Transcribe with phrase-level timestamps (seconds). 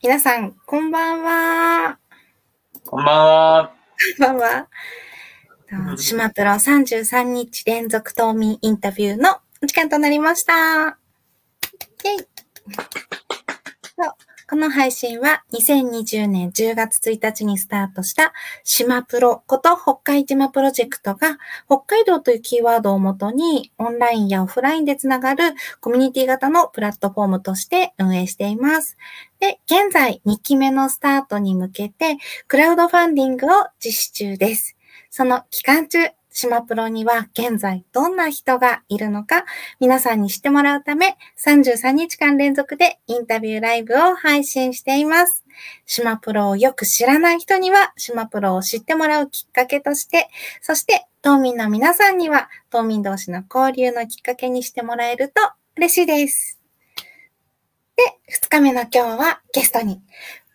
[0.00, 1.98] 皆さん、こんばんは。
[2.84, 3.72] こんばんは。
[4.16, 4.68] こんばんは。
[5.90, 10.52] と島プロ33日連続冬眠インタビューのお時間となりました。
[10.54, 12.26] イェイ
[14.50, 18.32] この配信は2020年10月1日にスタートした
[18.64, 21.36] 島プロこと北海島プロジェクトが
[21.66, 28.96] 北海道というキーワードをもとにオンラインやオフラインでつながるコミュニティ型のプラットフォームとして運営しています。
[29.38, 34.78] で、現在2期目のスタートに向けてクラウドファンディングを実施中です。
[35.10, 35.98] その期間中、
[36.30, 39.44] 島プロには現在どんな人がいるのか
[39.80, 45.44] 皆さんに知ってもらうため33日間連続でインタビューライブを配信しています。
[45.86, 50.28] 島プロをよく知らない人には島プロを知ってもらうきっかけとして、
[50.60, 55.34] そして島民の皆さんには島民同士の交流のきっかけにしてもらえると
[55.76, 56.58] 嬉しいです。
[57.96, 60.00] で、2日目の今日はゲストに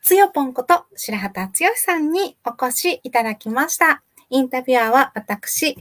[0.01, 4.03] つよぽんこと白畑剛さんにお越しいただきました。
[4.33, 5.77] インタビュアーは私、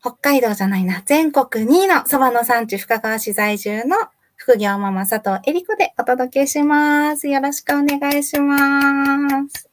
[0.00, 3.96] 北海道じゃないな、全国2位の蕎麦の産地深川市在住の
[4.36, 7.28] 副業ママ佐藤恵里子でお届けします。
[7.28, 8.58] よろしくお願いしま
[9.50, 9.68] す。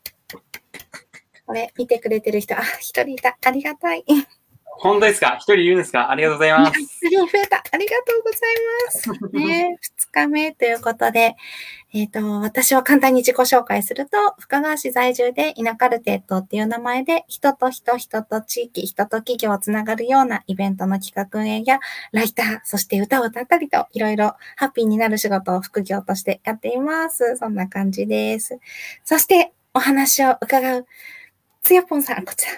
[1.46, 3.38] これ見てくれてる人、あ、一人いた。
[3.46, 4.04] ありがたい。
[4.82, 5.38] 本当ですか？
[5.38, 6.12] 一人いるんですか？
[6.12, 6.80] ありがとうございます。
[6.80, 7.64] 一人増えた。
[7.72, 9.36] ありがとうございます。
[9.36, 11.38] ね、二日目ということで、
[11.92, 21.80] えっ、と、私は簡単に自己紹介すると、深川市在住で稲カルテットっていう名前で、人と人、人と地域、人と企業をつながるようなイベントの企画運営や、
[22.12, 27.38] ライター、そして歌を歌ったりと、いろいろハッピーになる仕事を副業としてやっています。
[27.38, 28.60] そんな感じです。
[29.04, 30.86] そして、お話を伺う、
[31.64, 32.52] つよぽんさん、こちら。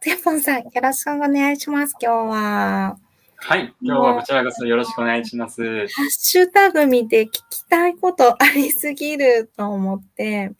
[0.00, 3.11] つよぽんさん、よろしくお願いします、今日は。
[3.44, 3.74] はい。
[3.82, 5.62] 今日はこちらこそよろしくお願いします。
[5.62, 10.52] ハッシュタグ見て聞きたいことありすぎると思って、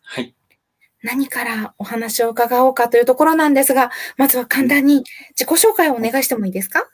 [0.00, 0.32] はい。
[1.02, 6.88] 何からお話を伺おうかというところなんですが、まずは簡単に自己紹介をお願いしてもいいですか？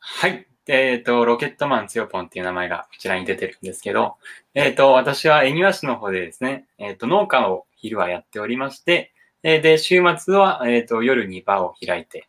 [0.00, 0.46] はい。
[0.66, 4.16] えっ、と、ロケットマンつよぽんっていう名前がこちらに出てるんですけど、
[4.54, 9.12] えっ、と、私は恵庭市の方でですね、えっ、と、農家を昼はやっておりまして、
[9.44, 12.26] えーで、週末は、えっ、と、夜にバーを開いて、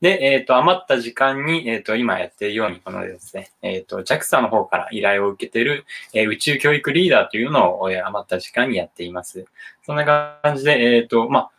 [0.00, 9.46] で、えっ、と、余った時間に、えっ、と、今やっているように、このですね、えっ、と、JAXA の方から依頼を受けている、えー宇宙教育リーダーというのを、えー余った時間にやっています。
[9.84, 11.50] そんな感じで、えっ、と、まあ、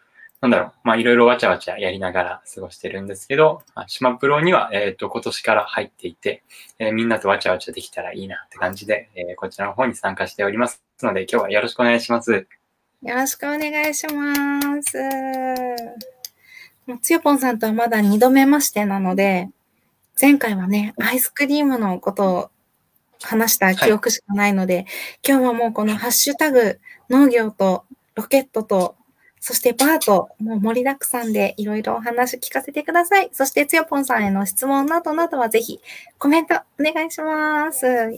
[0.41, 6.43] なんだろう、まあ、いろいろわちゃわちゃやりながら過ごしてるんですけど、まあ島プロには、えっ、と、今年から入っていて、
[6.79, 12.47] えーみんなとわちゃわちゃできたらいいなって感じで、えーこちらの方に参加しておりますので、今日はよろしくお願いします。
[13.01, 16.18] よろしくお願いします。
[16.97, 19.49] つよぽんさんとはまだ2度目ましてなので、
[20.19, 22.49] 前回はね、アイスクリームのことを
[23.21, 24.85] 話した記憶しかないので、
[25.27, 26.79] 今日はもうこのハッシュタグ、
[27.09, 27.85] 農業と
[28.15, 28.95] ロケットと、
[29.39, 33.29] そしてバーと、もう盛りだくさんでいろいろお話聞かせてください。
[33.31, 35.79] そしてつよぽんさんへの質問などなどはぜひ
[36.17, 37.85] コメントお願いします。
[37.85, 38.17] はい。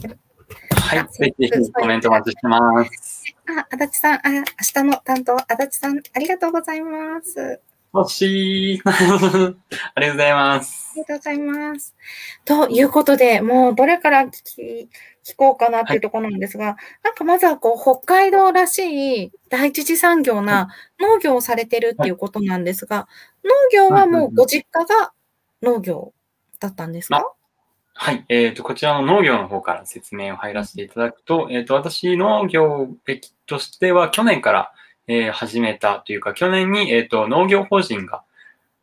[1.13, 3.23] ぜひぜひコメントお待ちしてます。
[3.59, 4.41] あ、足立さん、あ、明
[4.73, 7.59] 日の担当、足立さん、ありがとうございます。
[7.93, 8.81] 欲しい。
[8.85, 9.55] ありがとう
[10.11, 10.95] ございますあ。
[10.95, 11.95] りがとうございます。
[12.45, 14.89] ということで、もうどれから聞き
[15.23, 20.69] 聞こうかなっていうところなんですが、なんかまずはこう、北海道らしい第一次産業な
[20.99, 23.07] 農業をされてるっていうことなんですが、
[23.43, 25.13] 農業はもうご実家が
[25.61, 26.13] 農業
[26.59, 27.23] だったんですか？
[27.93, 28.25] はい。
[28.29, 34.71] えっ、と、こちらの農業の方から説明を入らせていただくと、えっ、と、私、農業歴としては、去年から、
[35.07, 38.23] えー始めたというか、去年に、えっ、と、農業法人が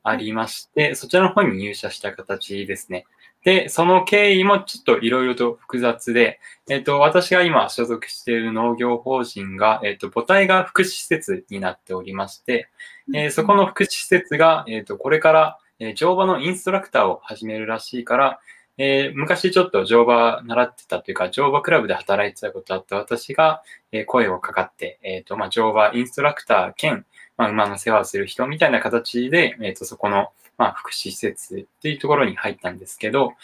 [0.03, 3.07] ありまして、そちらの方に入社した形ですね。
[3.45, 12.69] で、その経緯もちょっといろいろと複雑で、えっ、と、私が今所属している農業法人が、えっ、と、母体が福祉施設になっておりまして、
[13.15, 18.41] えーそこの福祉施設が、えっ、と、これから、えー乗馬のインストラクターを始めるらしいから、
[18.79, 27.05] えー昔ちょっと乗馬習ってたというか、乗馬クラブで働いてたことあった私が、えー声をかかって、えっ、と、まあ、乗馬インストラクター兼、
[27.37, 33.35] まあ、馬の世話をする人みたいな形で、えっ、と、そこの、まあ、福祉施設っていうところに入ったんですけど、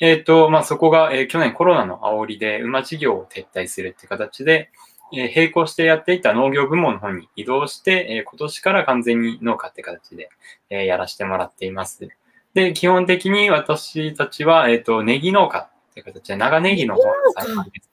[0.00, 4.70] えっ、と、まあ、そこが、え去年コロナの煽りで馬事業を撤退するって形で、
[5.12, 10.30] え並行してやっていた農業部門の方に移動して、え今年から完全に農家って形で、
[10.68, 12.08] えやらせてもらっています。
[12.54, 17.90] で、基本的に私たちは、えっ、と、ネギ農家って形で、長ネギの方のです。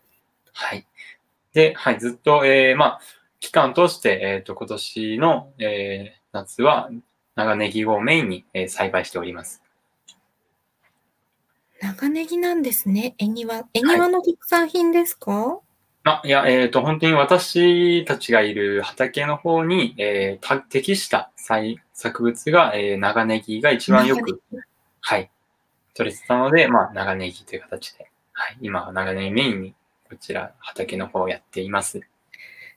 [0.53, 0.87] はい。
[1.53, 2.99] で、はい、ずっと、えーまあ、
[3.39, 6.89] 期間として、えっ、と、今年の、えー夏は、
[7.35, 9.61] 長ネギをメインに、えー栽培しております。
[11.79, 13.13] 長ネギなんですね。
[13.19, 13.67] 絵庭。
[13.73, 15.59] 絵庭の特産品ですか、
[16.03, 24.39] あ、いや、えっ、と、本当に私たちがいる畑の方に、えーた適した栽作物が、えー長ネギが一番よく、
[25.01, 25.31] はい、
[25.95, 29.75] 取れてたので、まあ、長ネギという形で、はい、今は長ネギメインに、
[30.07, 31.99] こちら、畑の方をやっています。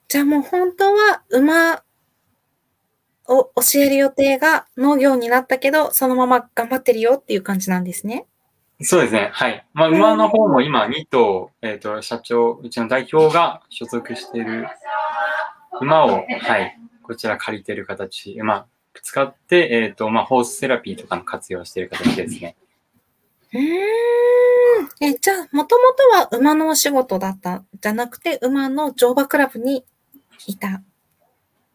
[0.09, 1.85] じゃあもう本当は馬
[3.27, 8.27] を教える予定が農業になったけど、そのまま頑張ってるよっていう感じなんですね。
[8.81, 9.29] そうですね。
[9.35, 9.67] はい。
[9.75, 14.67] まあ、馬の方も今2頭、えっ、と、社長、うちの代表が所属している
[15.79, 18.67] 馬を、はい、こちら借りてる形、まあ、
[19.03, 22.57] 使って、えっ、と、まあ、ホースセラピーとかの活用している形ですね。
[23.53, 23.65] うーん。
[25.01, 29.85] え、じゃあ、もともとは馬のお仕事だったじゃなくて、馬の乗馬クラブに
[30.47, 30.83] いた？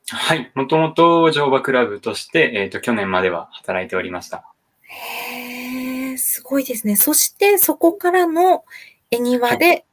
[0.09, 0.51] はい。
[0.53, 4.45] もともと乗馬クラブとして、えっ、と、去年までは働いておりました。
[4.83, 6.95] へえ、すごいですね。
[6.95, 8.65] そして、そこからの
[9.09, 9.85] 絵庭で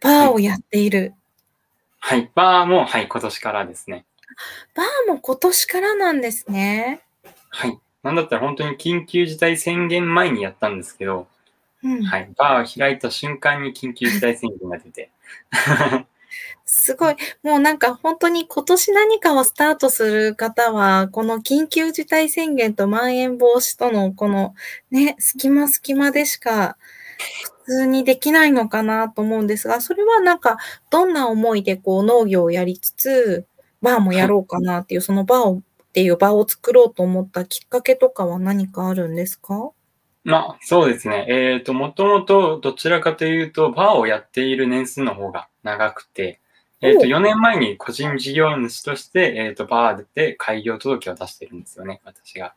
[0.00, 1.14] バーをやっている。
[1.98, 2.30] はい。
[2.34, 4.06] バーも、はい、今年からですね。
[4.74, 7.02] バーも今年からなんですね。
[7.50, 7.78] はい。
[8.02, 11.26] なんだったら本当に緊急事態宣言前にやったんですけど、
[11.82, 12.02] うん。
[12.02, 12.30] はい。
[12.36, 15.10] バーを開いた瞬間に緊急事態宣言が出て、
[16.64, 17.16] すごい。
[17.42, 24.54] もうなんか本当に今年何かをスタートする方は、この緊急事態宣言とまん延防止とのこの
[24.90, 26.76] ね、隙間隙間でしか
[27.66, 30.58] 普通にできないのかなと思うんですが、それはなんか
[30.90, 33.46] どんな思いでこう農業をやりつつ、
[33.82, 35.62] バーもやろうかなっていう、そのバーをっ
[35.96, 39.70] ていう場を作ろうと思ったきっかけとかは何かあるんですか？
[40.24, 41.24] まあ、そうですね。
[41.28, 46.40] えっ、と、もともとどちらかというと、バーをやっている年数の方が長くて、
[46.82, 52.54] えっ、と、お4年前に個人事業主として、えっ、と、バーで開業届を出してるんですよね、私が。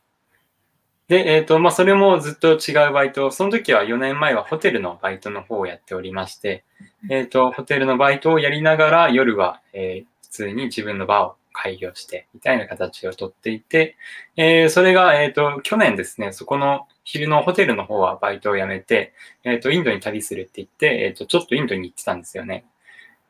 [1.07, 6.65] で、えっ、と、まあ、それもずっと違うバイト、その時は4年前はホテルのバイトの方をやっておりまして、
[7.09, 13.97] えっ、と、ホテルのバイトをやりながら、夜は、えー普通に自分のバーを開業して、みたいな形をとっていて、
[14.37, 22.65] えーそれが、えっ、と、去年ですね、そこの昼のホテルの方はバイトを辞めて、えっ、と、インドに旅するって言って、えっ、と、ちょっとインドに行ってたんですよね。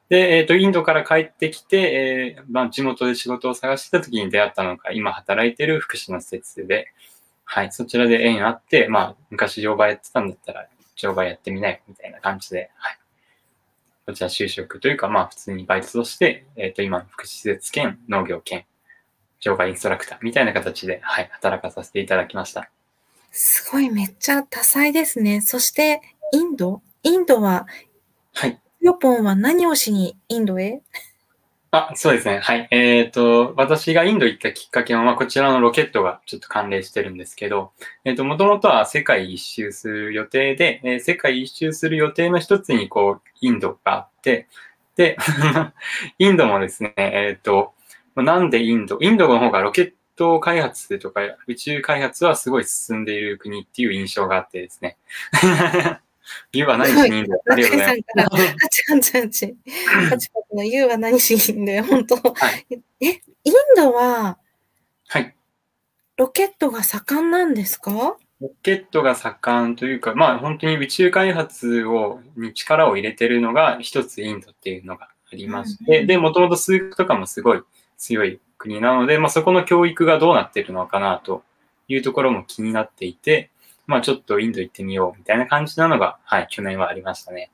[0.10, 6.88] で、えっ、と、インドから帰ってきて、えーまあ、地元で仕事を探してた時に出会ったのが、今働いてる福祉の施設で、
[7.46, 12.99] はい、そちらで縁あって、まあ、昔乗馬やってたんだったら、乗馬やってみないみたいな感じで、はい。
[14.09, 18.65] こちら就職というか、まあ、普通にバイトとして、えっ、と、今の福祉施設兼農業兼
[19.39, 22.71] 乗馬インストラクターみたいな形で、はい、働かさせていただきました。
[23.29, 25.41] すごい、めっちゃ多彩ですね。
[25.41, 26.01] そして、
[26.33, 26.81] インド？
[27.03, 27.67] インドは、
[28.33, 28.59] はい。
[28.81, 30.81] ヨポンは何をしにインドへ？
[31.71, 32.39] あ、そうですね。
[32.39, 32.68] はい。
[32.71, 37.71] えっ、と、私がインド行ったきっかけは、まあ、こちらのロケットがちょっと関連してるんですけど、
[38.06, 44.48] えっ、と、もともとは世界一周する予定で、えー世界一周する予定の一つに、こう、インドがあって、
[44.95, 45.16] で、
[46.18, 47.74] インドもですね、えっ、と、
[48.15, 54.98] なんでインドインドの方がロケット開発とか宇宙開発はすごい進んでいる国っていう印象があってですね。
[56.51, 58.15] 言うは何しにインドありがとうございます。
[58.15, 59.55] 中井さんから、八八八
[60.09, 62.15] 八八の言うは何しにんだよ、本当。
[62.15, 62.21] は
[62.69, 64.37] いえ、インドは
[65.07, 65.35] はい。
[66.17, 68.17] ロケットが盛んなんですか？
[68.41, 77.62] ロケットが盛んというか、まあ本当に宇宙開発をに力を入れてるのが一つインドっていうのがありまして、うんで、もともと数学とかもすごい
[77.98, 81.43] 強い国なので、まあそこの教育がどうなってるのかなと
[81.88, 83.50] いうところも気になっていて、
[83.89, 87.50] まあちょっとインド行ってみようみたいな感じなのが、はい、去年はありましたね。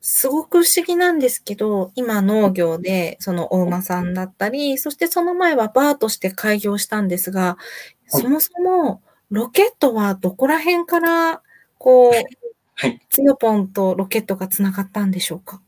[0.00, 11.42] すごく不思議なんですけど、今農業でそのお馬さんだったり、そしてその前はバーとして開業したんですが、はいそもそもロケットはどこら辺から、
[11.78, 12.12] こう、
[12.76, 13.00] はい。
[13.08, 15.60] つよぽんとロケットがつながったんでしょうか？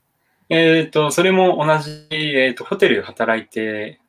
[0.49, 4.01] えっ、と、それも同じ、えっ、と、ホテル働いて、で、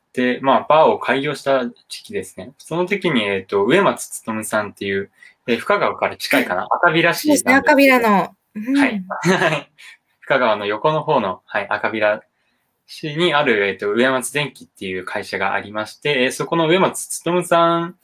[0.42, 2.52] まあ、バーを開業した時期ですね。
[2.58, 5.10] その時に、えっ、と、植松勉さんっていう、
[5.46, 8.08] えー深川から近いかな、赤平市ですね、赤ビラの。
[8.08, 8.34] の。
[8.54, 9.04] うんはい。
[10.20, 12.22] 深川の横の方の、はい、赤平
[12.86, 17.96] 市にある、えっ、と、植松電機っていう会社がありまして、えーそこの植松勉さん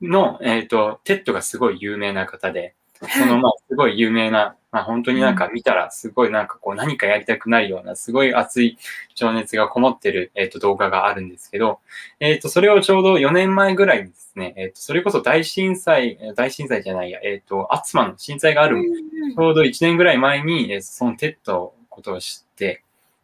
[0.00, 2.74] の、えっ、と、 TED がすごい有名な方で、
[3.08, 8.78] その、まあ、すごい有名な、まあ、本当になんか見たら、すごいなんかこう、何かやりたくなるような、すごい熱い
[9.14, 11.80] 情熱がこもってる、えっ、と、動画があるんですけど、
[12.20, 22.82] えっ、と、それをちょうど4年前ぐらいにですね、えっ、と、それこそ大震災、えー大震災じゃないや、えっ、と、厚真の震災があるうんちょうど1年ぐらい前に、えーその TED のことを知って、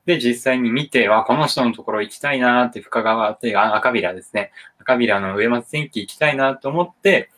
[0.09, 4.53] で、実際に見て、わ、この人のところ行きたいなーって、深川って、あ赤平ですね。
[4.81, 7.29] 赤平の上松電機行きたいなと思って、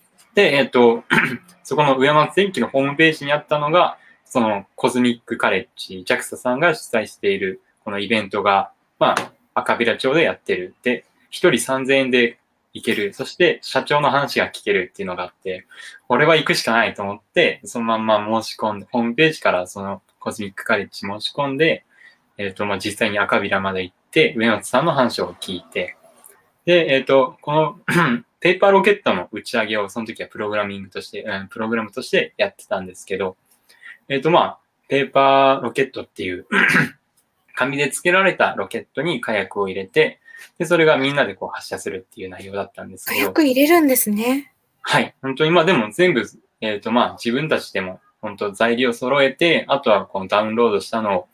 [0.40, 1.04] で、えっ、と、
[1.62, 10.74] そこの上松電機のホームページにあったのが、そのコズミックカレッジ、JAXA さんが主催しているこのイベントが、まあ、赤平町でやってる。
[10.82, 12.38] で、一人3000円で
[12.72, 13.12] 行ける。
[13.12, 15.66] そして社長の話が聞けるっていうのがあって、
[16.08, 21.84] これは行くしかないと思って、そのまんま申し込んで、ホームページからそのコズミックカレッジ申し込んで、
[22.38, 25.96] えっ、ー、と、まあ、実際に赤平まで行って、上松さんの話を聞いて、
[26.64, 27.78] で、えっ、ー、と、この
[28.40, 33.36] ペーパーロケットの打ち上げをその時はプログラミングとして、うん、プログラムとしてやってたんですけど、
[34.08, 36.46] えっ、ー、と、まあ、ペーパーロケットっていう
[37.54, 40.20] 紙で付けられたロケットに火薬を入れて、
[40.58, 43.20] で、それがみんなでこう発射するっていう内容だったんですけど。
[43.20, 44.52] 火薬入れるんですね。
[44.80, 45.14] はい。
[45.20, 46.24] 本当に、まあでも全部、
[46.62, 51.28] えっ、ー、とまあ自分たちでも本当材料揃えて、あとはこのダウンロードしたのを、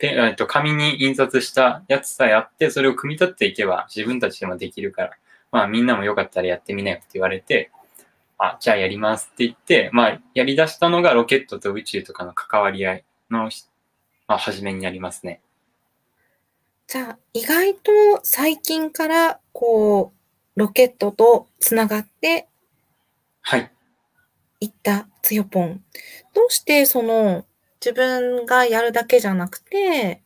[0.00, 5.10] えっ、ー、と紙に印刷したやつさえあって、それを組み立てていけば自分たちでもできるから、
[5.52, 7.70] まあみんなもよかったらやってみなよって言われて、
[8.38, 13.50] あ、じゃあやりますって言って、まあやり出したのがロケットと宇宙とかの関わり合いの、
[14.28, 15.40] まあ、初めになりますね。
[16.86, 20.12] じゃあ、意外と最近から、こ
[20.56, 22.48] う、ロケットとつながって、
[23.40, 23.70] はい。
[24.60, 25.82] いったつよぽん。
[26.34, 27.44] どうしてその、
[27.80, 30.22] 自分がやるだけじゃなくて、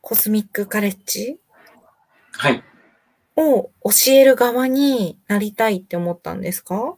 [0.00, 1.38] コスミックカレッジ？
[2.32, 2.64] はい。
[3.50, 6.96] を教える側になりたいって思ったんですか？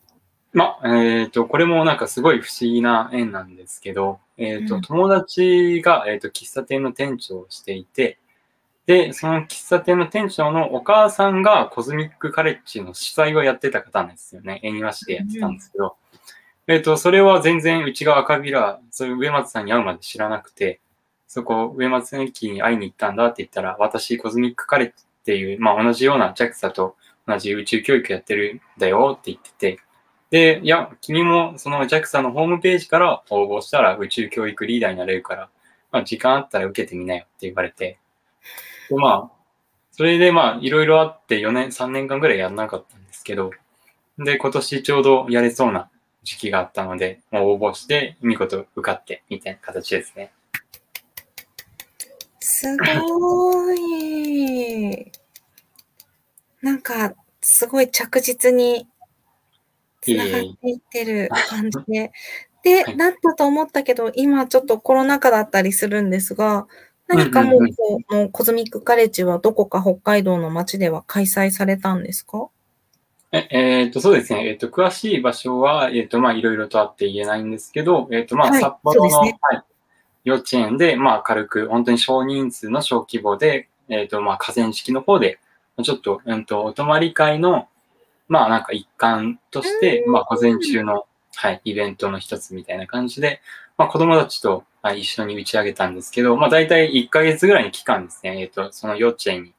[0.53, 8.19] ま、えっ、ー、と、これもなんかすごい不思議な縁なんですけど、えっ、ー、と、うん、友達が、えっ、ー、と、喫茶店の店長をしていて、
[8.87, 14.61] で、その喫茶店の店長のお母さんがコズミックカレッジの主催をやってた方なんですよね。
[14.63, 15.97] 縁庭市でやってたんですけど。
[16.69, 20.81] うん、えっ、ー、と、それは全然うちが赤ビラ、そういう上松さんに会うまで知らなくて、
[21.27, 29.78] そこ、上松駅に会いに行ったんだって言ったら、私、コズミックカレッジっていう、まあ同じような JAXA と同じ宇宙教育やってるんだよって言ってて、
[30.31, 35.49] で、いや、君もその JAXA のホームページから応募したら宇宙教育リーダーになれるから、
[35.90, 37.99] まあ時間あったら受けてみなよって言われて、
[38.90, 39.35] で、まあ、
[39.93, 43.52] それでまあ、いろいろあって4年、3年間ぐらいやらなかったんですけど、
[44.19, 45.88] で、今年ちょうどやれそうな
[46.23, 50.33] 時期があったので、もう応募して、見事受かって、みたいな形ですね。
[52.47, 55.11] すごい。
[56.61, 58.87] なんか、すごい着実に
[60.03, 62.13] つながっていってる感じで。
[62.63, 66.67] で、はい、なったと思ったけど、今ちょっとコロナ禍だったりするんですが、
[67.07, 72.49] 何かもう、こう、もうコズミックカレッジはどこか北海道の町では開催されたんですか？
[73.33, 74.49] え、えー、っと、そうですね。
[74.49, 79.63] えー、っと、詳しい場所は、えー、っと、まあ、いろいろとあって言えないんですけど、えっと、まあ、札幌の、はい、はい、
[80.25, 85.38] 幼稚園で、まあ、軽く、本当に少人数の小規模で、えっと、まあ、河川敷の方で、
[85.83, 87.69] ちょっと、うんと、お泊まり会の、
[88.28, 93.40] まあ、なんか一環として、まあ、午前中の、はい、イベントの一つみたいな感じで、
[93.76, 98.38] まあ、子供たちと、はい、一緒に打ち上げたんですけど、まあ大体1ヶ月ぐらいの期間ですね。
[98.43, 99.54] えっ、と、その幼稚園に、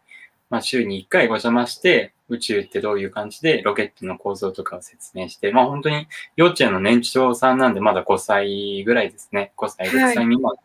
[0.52, 9.54] まあ週に1回お邪魔して、宇宙ってどういう感じでロケットの構造とかを説明して、まあ本当に幼稚園の年長さんなんでまだ5歳ぐらいですね。
[9.58, 10.58] 5歳、6歳未満の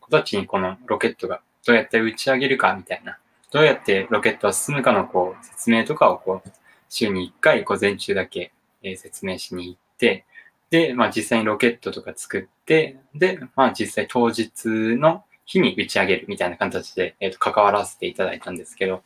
[0.00, 3.18] 子たちにこのロケットがどうやって打ち上げるかみたいな、
[3.50, 6.50] どうやってロケットは進むかのこう説明とかをこう
[6.88, 8.52] 週に1回午前中だけ、
[8.82, 10.24] え説明しに行って、
[10.70, 14.50] で、まあ実際にロケットとか作って、で、まあ実際当日
[14.96, 19.02] の日に打ち上げるみたいな形で、えっ、ー、と、関わらせていただいたんですけど、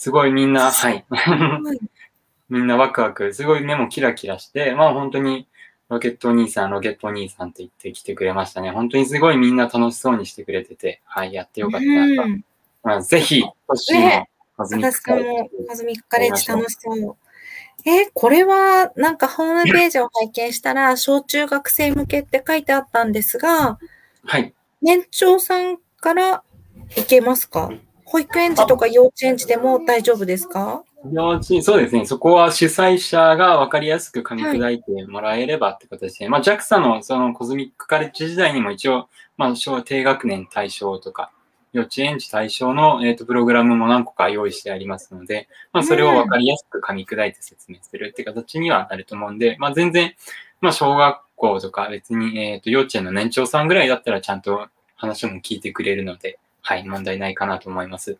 [0.00, 1.04] すごいみんな、はい。
[2.48, 5.46] みんなワクワク、すごい目もキラキラして、まあ本当に
[5.90, 8.70] ロケットお兄さん、ロケットお兄さんって言ってきてくれましたね。
[8.70, 12.28] 本当にすごいみんな楽しそうにしてくれてて、はい、やってよかったなと。
[12.82, 14.26] まあ、ぜひ、欲しいの、
[14.56, 15.66] コズミックカレッジ。
[15.68, 17.16] コズミックカレッジ楽しそう。
[17.84, 23.78] えこれはなんかホームページを拝見したら、小中学生向けって書いてあったんですが、
[24.24, 24.54] はい。
[24.80, 26.42] 年長さんから
[26.96, 27.70] 行けますか？
[28.10, 30.82] 保育園児とか幼稚園児でも大丈夫ですか？
[31.12, 32.04] 幼稚園、そうですね。
[32.04, 41.30] そこは主催者が分かりやすく噛み砕いてもらえればって形で、はい、まあ JAXA のそのコズミックカレッジ時代にも一応、まあ小低学年対象とか、
[41.72, 50.14] 幼稚園児対象の、えーと、プログラムも何個か用意してありますので、まあ、それを分かりやすく噛み砕いて説明するって形にはなると思うんで、まあ、全然、
[50.60, 58.18] まあ、小学校とか別に、えーと、幼稚園の年長さんぐらいだったらちゃんと話も聞いてくれるので、はい、問題ないかなと思います。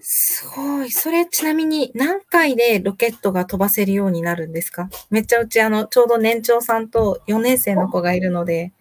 [0.00, 0.90] すごい。
[0.90, 4.88] それちなみに何回でロケットが飛ばせるようになるんですか？
[5.10, 8.72] めっちゃうちあの、ちょうど年長さんと4年生の子がいるので、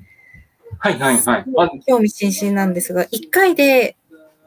[0.79, 1.45] はいはいはい。
[1.85, 3.95] 興味津々なんですが、1回で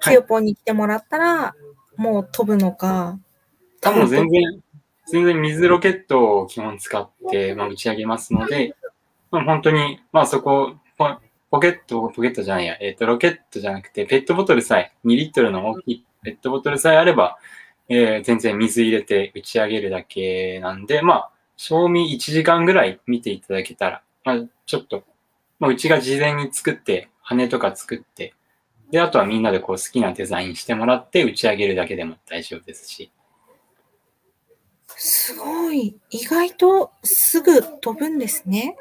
[0.00, 1.54] つよぽんに来てもらったら、
[1.96, 3.18] もう飛ぶのか。
[3.80, 4.42] 多分全然、
[5.06, 8.74] 全然水ロケットを基本使って、まあ、打ち上げますので、
[9.30, 10.74] まあ、本当に、まあそこ、
[11.54, 17.38] ポケット、ポケットじゃないや、えっ、と、ロケットじゃなくて、ペットボトルさえ、2リットルの大きいペットボトルさえあれば、
[17.88, 25.04] えー全然水入れて打ち上げるだけなんで、まあ、賞味1時間ぐらい見ていただけたら、まあ、ちょっと、
[25.60, 28.34] まあ、うちが事前に作って、羽とか作って、
[28.90, 33.12] で、あとはみんなでこう好きなデザインしてもらって打ち上げるだけでも大丈夫ですし。
[34.88, 35.96] すごい。
[36.10, 38.76] 意外とすぐ飛ぶんですね。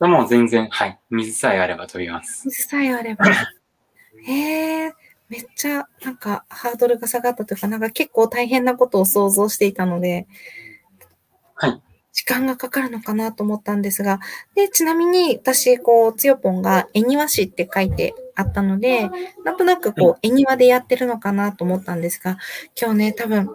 [0.00, 0.98] もう全然、はい。
[1.10, 2.46] 水さえあれば飛びます。
[2.48, 3.24] 水さえあれば。
[4.24, 4.92] へえ、
[5.28, 10.26] めっちゃなんかハードルが下がったというか、なんか結構大変なことを想像していたので、
[11.54, 11.82] はい。
[12.12, 14.20] 時間がかかるのかなと思ったんですが、
[14.54, 19.10] で、ちなみに私、こう、つよぽんが絵庭師って書いてあったので、
[19.44, 22.38] なんとなくこう、絵庭でやってるのかなと思ったんですが、
[22.80, 23.50] 今日ね、多分、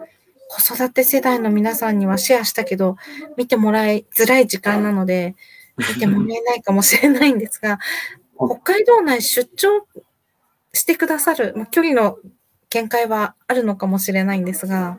[0.48, 2.96] 子育て世代の皆さんにはシェアしたけど、
[3.36, 5.34] 見てもらいづらい時間なので、
[5.76, 7.78] 見てもらえないかもしれないんですが、
[8.36, 9.86] 北海道内出張
[10.72, 12.18] してくださる、まあ距離の
[12.70, 14.98] 限界はあるのかもしれないんですが、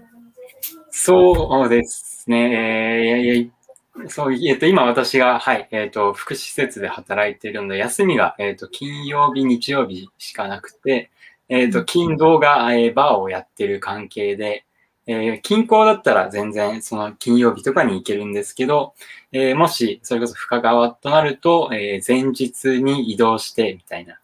[0.91, 2.53] そうですね。
[2.53, 3.51] えーいやい
[3.97, 11.09] や、そう、えっと、今私が、はい、えっと、福祉施設で働いているので、休みが、えっと、金曜日、日曜日しかなくて、
[11.49, 14.65] えっと、金土が、えーバーをやってる関係で、
[15.05, 18.93] えー近郊だったら全然、その金曜日とかに行けるんですけど、
[19.31, 24.17] えーもし、それこそ深川となると、えー前日に移動して、みたいな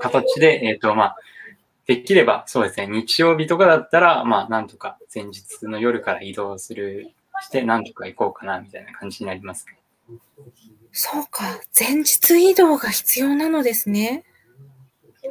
[0.00, 1.16] 形で、えっ、と、まあ、
[1.86, 7.10] できれば、そうですね、日曜日とかだったら、まあ、なんとか前日の夜から移動する、
[7.42, 9.78] して、なんとか行こうかな、みたいな感じになりますね。
[10.92, 14.24] そうか、前日移動が必要なのですね。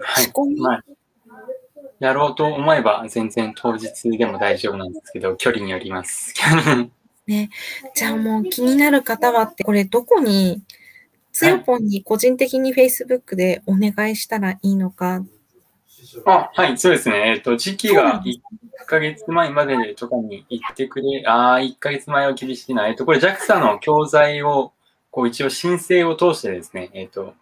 [0.01, 0.60] はい仕込み。
[0.60, 0.84] まあ、
[2.00, 6.33] やろうと思えば、全然当日でも大丈夫なんですけど、距離によります。
[7.95, 10.62] じゃあもう気になる方はって、これどこに、
[11.31, 15.23] つよぽんに個人的に Facebook でお願いしたらいいのか。
[16.25, 17.33] あ、はい、そうですね。
[17.35, 18.39] えっ、と、時期がそうなんで1
[18.85, 22.87] ヶ月前までとかに行ってくれ、ああ、1ヶ月前は厳しいな。
[22.87, 24.74] えっ、と、これ JAXA の教材を、
[25.09, 27.33] こう一応申請を通してですね、えっ、と、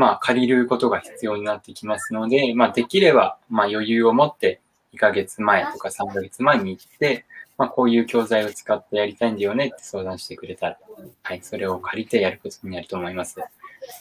[0.00, 4.62] まあ、借りることが必要になってきますので、まあ、できれば、まあ、余裕を持って、
[4.94, 7.26] 2ヶ月前とか3ヶ月前に行って、
[7.58, 10.78] まあ、こういう教材を使ってやりたいんだよねって相談してくれたら、
[11.22, 13.36] はい、それを借りてやることになると思います。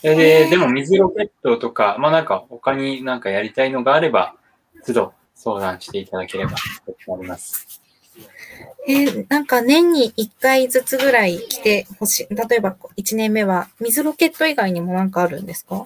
[0.01, 4.35] で、でも水ロケットとか、まあなんか他になんかやりたいのがあれば、
[4.85, 7.78] 都度相談していただければと思います。
[8.87, 12.35] えーなんか年に1回ずつぐらい来てほしい。
[12.35, 15.85] 例えば1年目は水ロケット以外にもなんかあるんですか？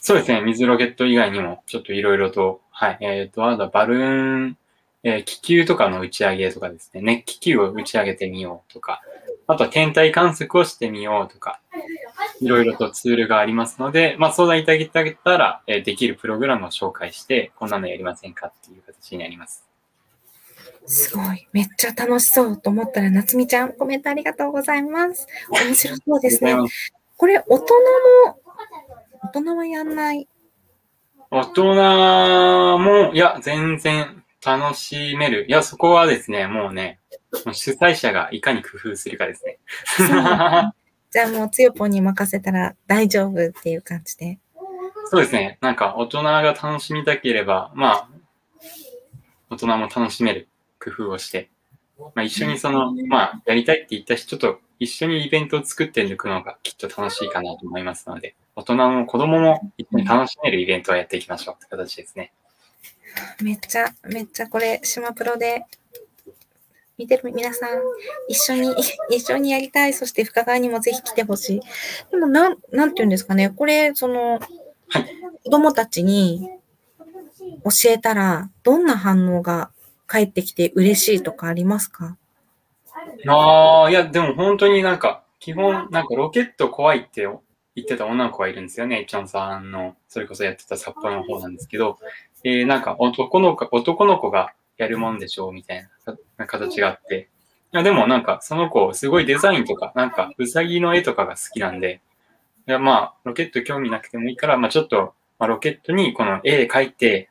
[0.00, 4.56] そうですね、水ロケット以外にもちょっといろいろと、はい、えっ、と、あとはバルーン、
[5.02, 9.02] えー気球とかの打ち上げとかですね、熱気球を打ち上げてみようとか、
[9.48, 11.60] あとは天体観測をしてみようとか、
[12.40, 19.64] いろいろとツールがありますので、まあ相談いただけたら、えーできるプログラムを紹介して、こんなのやりませんかっていう形になります。
[20.88, 21.46] すごい。
[21.52, 25.26] めっちゃ楽しそうと思ったら、なつみちゃん、コメントありがとうございます。
[25.50, 26.56] 面白そうですね。
[27.16, 27.74] これ、大人
[28.26, 28.40] も、
[29.22, 30.26] 大人はやんない？
[31.30, 35.44] 大人も、いや、全然楽しめる。
[35.46, 37.00] いや、そこはですね、もうね、
[37.44, 39.58] もう主催者がいかに工夫するかですね。
[41.10, 44.38] じゃあもう、つよぽんに任せたら大丈夫っていう感じで。
[45.10, 45.58] そうですね。
[45.60, 48.08] なんか、大人が楽しみたければ、まあ、
[49.50, 50.47] 大人も楽しめる
[50.78, 51.50] 工夫をして、
[51.98, 62.32] まあ、一緒にその、まあ、やりたいって言った人と一緒にイベントを作って抜くのがきっと楽しいかなと思いますので、大人も子供も一緒に楽しめるイベントをやっていきましょうって形ですね。
[63.42, 65.64] めっちゃ、めっちゃこれ、島プロで、
[66.96, 67.78] 見てる皆さん、
[68.28, 68.74] 一緒に、
[69.10, 69.94] 一緒にやりたい。
[69.94, 71.60] そして深川にもぜひ来てほしい。
[72.10, 73.50] でも、なん、なんて言うんですかね。
[73.50, 74.40] これ、その、
[75.44, 76.48] 子供たちに
[77.64, 79.70] 教えたら、どんな反応が
[80.08, 82.16] 返ってきて嬉しいとかありますか？
[83.28, 87.28] ああ、いや、でも本当になんか、基本、なんかロケット怖いって
[87.76, 89.06] 言ってた女の子がいるんですよね。
[89.08, 91.98] ちゃんさんの、それこそやってた札幌の方なんですけど、
[92.42, 95.88] えー、なんか男の子、男の子がやるもんでしょうみたい
[96.36, 97.28] な形があって。
[97.72, 102.00] いや、でもなんか、その子、すごいデザインとか、なんか、うさぎの絵とかが好きなんで、
[102.66, 107.28] いや、まあ、ロケット興味なくてもいいから、まあちょっと、まあロケットにこの絵描いて、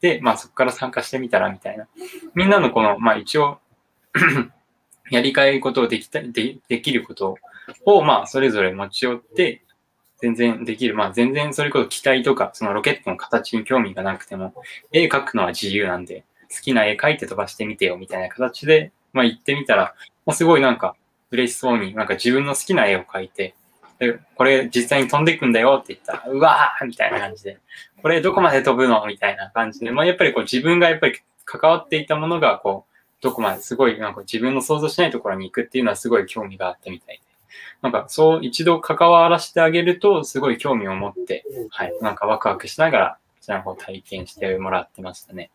[0.00, 1.86] で、まあそこから参加してみたらみたいな。
[2.34, 3.58] みんなのこの、まあ一応、
[5.10, 7.36] やりたいことをできた、で、できること
[7.84, 9.62] を、まあ、それぞれ持ち寄って、
[10.20, 10.94] 全然できる。
[10.94, 14.52] まあ、全然それこそ機体とか、そのロケットの形に興味がなくても、
[14.92, 19.94] 絵描くのは自由なんで、好きな絵描いて飛ばしてみてよ、みたいな形で、まあ、行ってみたら、
[20.26, 20.96] まあ、すごいなんか、
[21.30, 23.54] 嬉しそうに、なんか自分の好きな絵を描いて、
[23.98, 27.58] で、これ実際に飛んでいくんだよって言ったら、うわーみたいな感じで、
[28.02, 37.22] これどこまで飛ぶのみたいな感じで、まあやっぱりこう自分がやっぱり関わっていたものがこう、どこまですごいなんか自分の想像しないところに行くっていうのはすごい興味があったみたいで。
[37.82, 45.50] なんかそう一度関わらせてあげるとすごい興味を持って、はい、なんかワクワクしながら、こちらの方体験してもらってましたね。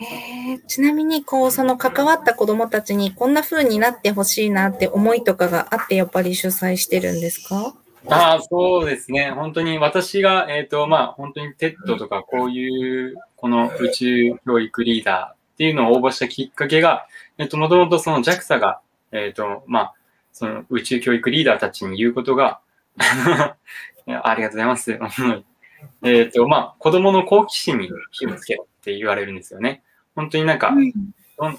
[0.00, 7.74] へえちなみに、こう、その関わった子供たちにこんな風になってほしいなって思いとかがあって、やっぱり主催してるんですか？
[8.06, 9.32] ああ、そうですね。
[9.32, 17.06] 本当に私が、えっ、と、まあ、本当に TED とかこういう、この宇宙教育リーダーっていうのを応募したきっかけが、
[17.36, 18.80] えっ、と、もともとその JAXA が、
[19.10, 19.94] えっ、と、まあ、
[20.32, 22.60] その宇宙教育リーダーたちに言うことが、
[22.96, 24.98] ありがとうございます。
[26.02, 29.82] えっと、まあ、子供の好奇心に気をつけろって言われるんですよね。
[30.18, 30.74] 本当になんか、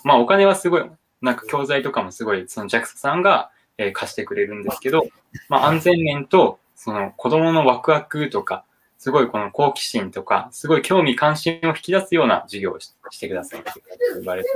[0.03, 0.85] まあ、お金はすごい、
[1.21, 5.07] なんか教材とかもすごい、その JAXA さんが、えー貸してくれるんですけど、
[5.47, 8.65] まあ、安全面と、その子供のワクワクとか、
[8.97, 13.71] すごいこの好奇心とか、すごい興味関心を引き出すような授業をししてくださいって
[14.15, 14.49] 言われて、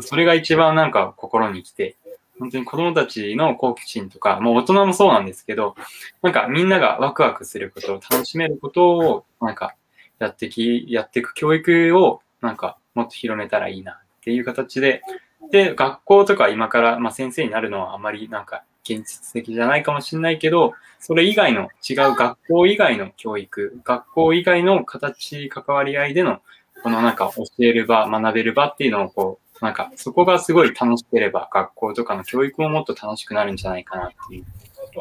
[0.00, 1.96] それが一番なんか心に来て、
[2.40, 5.76] 本当に子供たちの好奇心とか、もう大人もそうなんですけど、
[6.22, 9.76] なんかみんながワクワクすることを楽しめることを、なんか
[10.18, 15.02] やってき、やっていく教育を、なんかもっと広めたらいいなっていう形で、
[15.50, 26.40] で、学校とか今から、まあ、先生になるのはあまりなんか現実的じゃないかもしれないけど、それ以外の違う学校以外の教育、学校以外の形、関わり合いでの、
[26.82, 34.44] このなんか教える場、学べる場っていうのをこう、なんかそこがすごい楽しければ学校とかの教育ももっと楽しくなるんじゃないかなっていう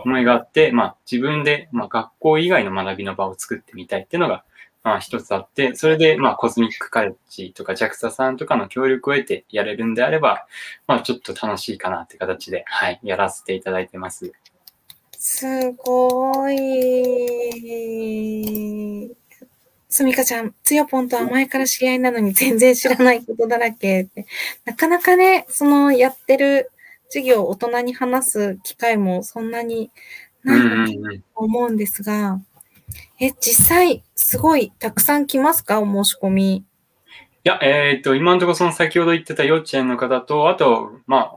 [0.04, 4.44] 思いがあって、まあ自分で、まあ、学校以外の学びの場を作ってみたいっていうのが、
[4.90, 10.48] まあ一つあって、それでまあコズミックカレッジとか JAXA さんとかの協力を得てやれるんであれば、
[10.88, 14.32] まあちょっと楽しいかなって形で、はい、やらせていただいてます。
[15.12, 16.58] すごい。
[19.90, 24.26] すみかちゃん、つよぽんとは前から知り合いなのに全然知らないことだらけって。
[24.66, 26.72] なかなかね、そのやってる
[27.10, 29.92] 授業を大人に話す機会もそんなに
[30.46, 31.26] うんないと。
[31.36, 32.42] 思うんですが、
[33.20, 35.80] え、実際、すごいたくさん来ますか？
[35.80, 36.56] お申し込み。
[36.58, 36.64] い
[37.46, 41.32] や、えっ、と、今のところその先ほど言ってた幼稚園の方と、あと、ま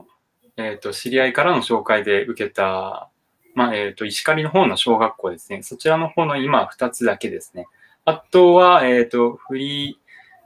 [0.57, 3.09] あ、えっ、と、知り合いからの紹介で受けた、
[3.55, 5.63] まあ、えっ、と、石狩の方の小学校ですね。
[5.63, 7.67] そちらの方の今2つだけですね。
[8.03, 9.95] あとは、えっ、と、フリー、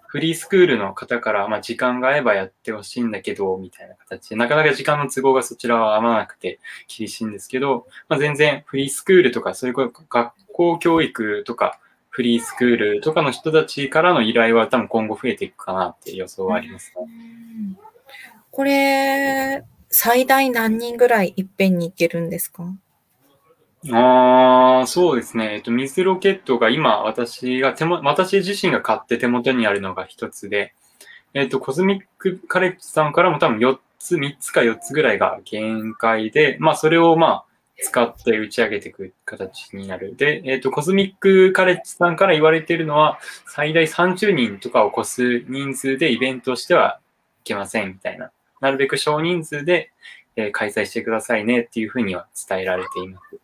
[0.06, 11.80] フリースクールの方から、まあ、時間が合えばやってほしいんだけど、みたいな形で、なかなか時間の都合がそちらは合わなくて厳しいんですけど、まあ、全然フリースクールとか、そういう学校教育とか、
[12.18, 17.78] フリースクールとかの人たちからの依頼は多分今後増えていくかなって予想はありますね。
[18.50, 22.64] これ、最大何人ぐらいいっぺんに行けるんですか？
[23.92, 25.54] ああ、そうですね。
[25.54, 30.74] えっと、水ロケットが今、私が手も、私自身が買って手元にあるのが一つで、
[31.36, 37.47] えっと、コズミックカレッジさんからも多分4つ、3つか4つぐらいが限界で、まあ、それをまあ、
[37.84, 40.16] 使って打ち上げていく形になる。
[40.16, 47.00] で、えっと、コズミックカレッジさんから言われているのは、最大30人とかを超す人数でイベントをしては
[47.42, 48.32] いけませんみたいな。
[48.62, 49.92] なるべく少人数で、
[50.36, 53.38] えー開催してくださいねっていうふうには伝えられています。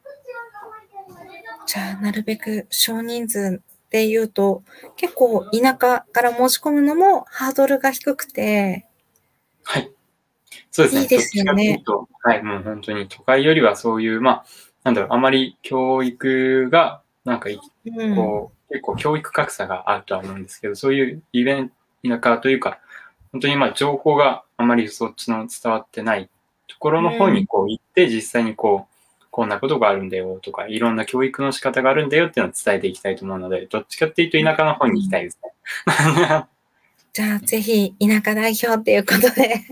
[1.65, 4.63] じゃあ、なるべく少人数で言うと、
[4.95, 8.87] 結構田舎から申し込むのもハードルが低くて、
[9.63, 9.92] はい。
[10.71, 11.01] そうですね。
[11.01, 11.83] いいですよね
[12.23, 14.45] はい、もう本当に都会よりはそういう、まあ、
[14.83, 22.79] なんだろう、あまり教育が、なんかい、うん、こう、結構教育格差があるとは思うんですけど、そういうイベント、田舎というか、
[23.31, 26.29] 本当にまあ情報があまりそっちの伝わってない
[26.67, 35.51] ところの方にこう行って、実際にこう、こんなことがあるんだよとか、いろんな教育の仕方があるんだよっていうのを伝えていきたいと思うので、どっちかっていうと田舎の方に行きたいですね。
[37.13, 39.63] じゃあ、ぜひ、田舎代表っていうことで、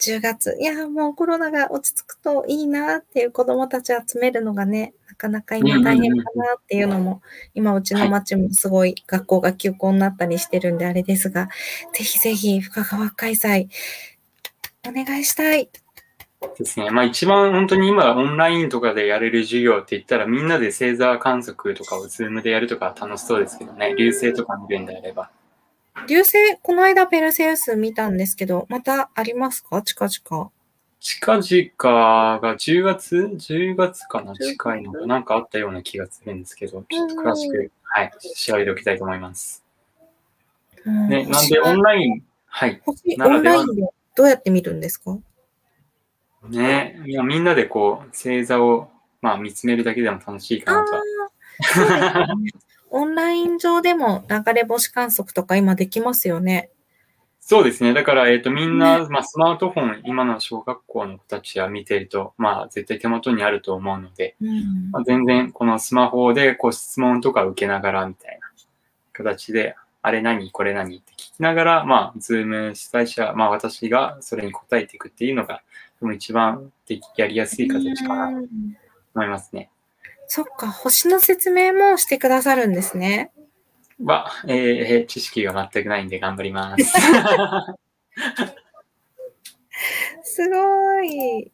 [0.00, 7.22] 10月、いや、もうコロナが落ち着くといいなっていう子供たち集めるのがね、なかなか今大変かなっていうのも、
[7.54, 11.48] 今うちの町もすごい学校が休校になったりしてるんであれですが、
[11.92, 13.68] ぜひぜひ深川開催、
[14.88, 15.68] お願いしたい。
[16.58, 16.90] ですね。
[16.90, 23.94] まあ一番本当に今オンラインとかでやれる授業って言ったらみんなで星座観測とかをズームでやるとか楽しそうですけどね。
[23.96, 25.30] 流星とか見るんであれば。
[26.08, 29.82] 流星、この間ペルセウス見たんですけど、またありますか？
[29.82, 30.50] 近々。
[31.00, 34.34] 近々が10月 ?10 月かな？
[34.34, 35.18] 近いのがな？
[35.20, 39.64] んかあったような気がするんですけど、ちょっと詳しく、はい、調べておきたいと思います。
[40.84, 41.08] うん。
[41.08, 42.80] ね、なんでオンライン、はい。
[42.84, 45.18] 星ならではオンラインでどうやって見るんですか？
[46.48, 50.92] ね、いやみんなでこう星座をまあ見つめるだけでも楽しいかなと
[52.90, 56.70] オンライン上でも流れ星観測とか今できますよね。
[57.40, 57.94] そうですね。
[57.94, 68.46] だから、えっ、と、みんな、まあ、スマートフォン、今の小学校の子たちは見てると、まあ、絶対手元にあると思うので、うんまあ、全然、このスマホで、こう、質問とか受けながら、みたいな
[69.12, 75.62] 形で、あれ何これ何って聞きながら、まあ、ズーム主催者、まあ、私がそれに答えていくっていうのが、
[76.00, 78.76] でも一番できやりやすい形かなとうん
[79.14, 79.70] 思いますね。
[80.32, 83.32] そっか、星の説明もしてくださるんですね。
[83.98, 86.84] は、えー知識が全くないんで頑張ります。
[90.22, 91.50] すごい。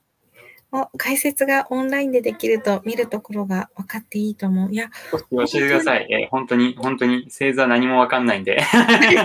[0.76, 4.72] お解説がオンラインでできると見るところが分かっていいと思う。
[4.72, 6.06] いや、教えてください。
[6.10, 8.60] えー本当に、本当に、星座何もわかんないんで。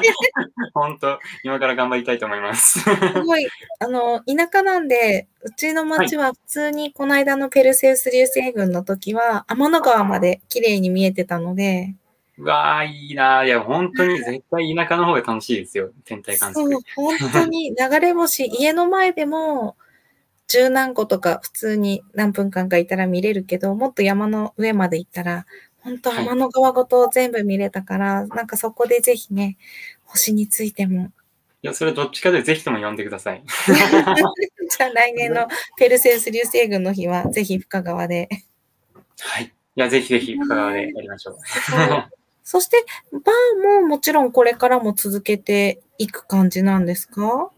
[0.74, 2.80] 本当、今から頑張りたいと思います。
[2.80, 2.90] す
[3.26, 3.48] ごい、
[3.80, 11.96] あの、田舎なんで、うちの町は普通にこの間のペルセウス流星群の時は天の川まで綺麗に見えてたので、
[12.38, 13.46] うわー、いいなー。
[13.46, 15.92] いや、本当に絶対田舎の方が楽しいですよ。
[16.06, 19.76] 天体観測そう。、本当に流れ星、家の前でも
[20.52, 25.46] 十何個とか普通に何分間かいたら見れるけど、もっと山の上まで行ったら、
[25.80, 29.58] 本当はい天の川ごと全部見れたから、なんかそこでぜひね、
[30.04, 31.12] 星についても。
[31.64, 33.44] いや、それどっちかでぜひとも呼んでください。
[33.48, 38.28] じゃあ来年のペルセウス流星群の日は、ぜひ深川で。
[39.20, 39.46] はい。
[39.46, 41.38] いや、ぜひぜひ、深川でやりましょう。
[42.44, 42.84] そして、
[43.14, 47.52] バーももちろんこれからも続けていく感じなんですか？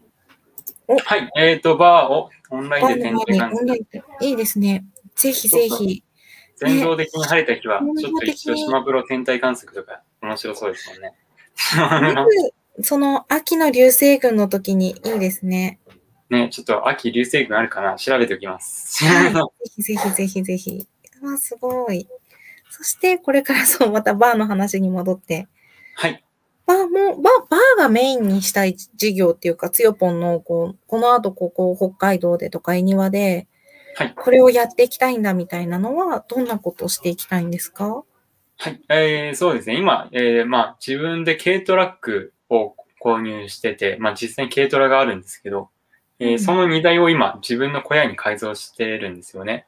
[0.88, 1.30] はい。
[1.36, 3.50] えっ、と、バーをオンラインで天バーの体観測。
[3.50, 4.84] 前にオンラインでいいですね。
[5.16, 6.04] ぜひぜひ。
[6.56, 11.14] 全動的に晴れた日は、ねちょっと一応島風呂天体観測とか面白そうですもんね。
[12.82, 15.78] その秋の流星群の時にいいですね。
[16.30, 17.96] ね、ちょっと秋流星群あるかな？
[17.96, 19.04] 調べておきます。
[19.04, 20.86] はいぜひぜひぜひぜひ。
[21.22, 22.08] わあ、すごい。
[22.70, 25.48] そして、これからそう、またバーの話に戻って。
[25.94, 26.24] はい。
[26.66, 33.46] バーも、バー、バーがメインにしたい事業っていうか、つよぽんの、こう、この後、ここ、北海道でとか、恵庭で、
[33.96, 38.02] はいこれをやっていきたいんだみたいなのは、どんなことをしていきたいんですか？
[38.56, 38.80] はい。
[38.88, 39.76] えーそうですね。
[39.76, 45.68] 今、えーまあ、自分で軽トラックを購入してて、まあ、実際に軽トラがあるんですけど、
[46.18, 49.66] えーうんその荷台を今、自分の小屋に改造してるんですよね。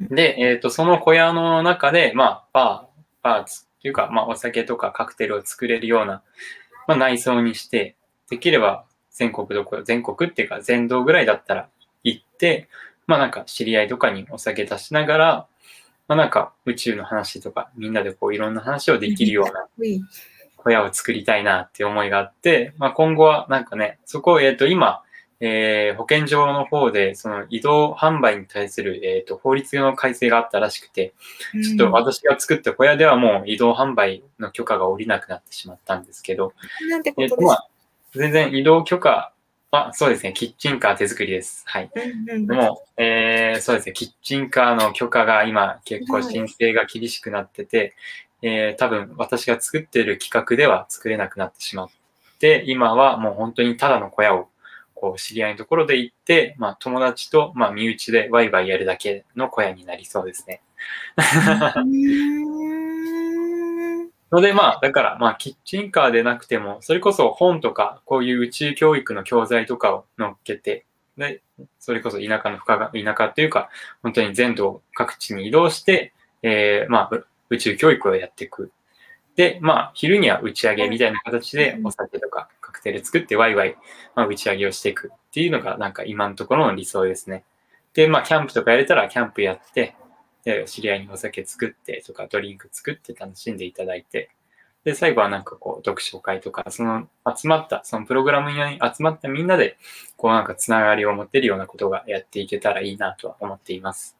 [0.00, 6.22] で、えっ、と、その小屋の中で、まあ、バー、バーツっていうか、まあ、お酒とかカクテルを作れるような、
[6.88, 7.96] まあ、内装にして、
[8.30, 11.68] できれば全国どこ、全国っていうか全道ぐらいだったら
[12.02, 12.68] 行って、
[13.06, 15.46] まあなんか知り合いとかにお酒出しながら、
[16.08, 19.66] まあなんか宇宙の話とかみんなでこういろんな話をできるような
[20.56, 25.02] 小屋を作りたいなっていう思いがあって、まあ今後はなんかね、そこをえっ、と今、
[25.40, 31.14] えー保健所の方でその移動販売に対する、えー、と法律の改正があったらしくて、
[31.52, 37.68] ちょっと私が作った小屋ではもう移動販売の許可が下りなくなってしまったんですけど、うんなんてこえっ、と、まあ、
[38.12, 39.32] 全然移動許可
[39.74, 41.64] は、そうですね、キッチンカー手作りです。
[41.66, 41.90] はい。
[41.94, 47.94] うんうんでも、えー、そうですね、キッチンカーの許可が今結構申請が厳しくなってて、
[48.42, 51.88] えー、多分私が作っている企画では作れなくなってしまっ
[52.38, 54.48] て、今はもう本当にただの小屋を
[54.94, 60.62] こう知り合いのところで行って、まあ友達とまあ身内でワイワイやるだけの小屋になりそうですね。
[64.34, 71.42] のでまあ、だからまあキッチンカーでなくても、それこそ本とか、こういう宇宙教育の教材とかを載っけて、で、
[71.78, 73.70] それこそ田舎の深が、田舎っていうか、
[74.02, 78.72] 本当に全土各地に移動して、えー、まあ、う宇宙教育をやっていく。
[79.36, 83.76] で、まあ、昼には打ち上げみたいな形でお酒とかカクテル作ってワイワイ、
[84.14, 87.44] まあ、打ち上げをしていくっていうのがなんか今のところの理想ですね。
[87.94, 89.94] で、まあ、キャンプとかやれたらキャンプやって、
[90.44, 94.30] で、知り合いにお酒作ってとかドリンク作って楽しんでいただいて、
[94.84, 99.78] で、最後はなんかこう、読書会とか、その集まった、そのプログラムに集まったみんなで、
[100.16, 104.18] こうなんかつながりを持てるようなことがやっていけたらいいなとは思っています。